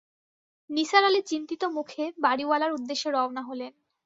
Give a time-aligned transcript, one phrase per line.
[0.69, 3.71] নিসার আলি চিন্তিত মুখে বাড়িওয়ালার উদ্দেশ্যে রওনা হলেন।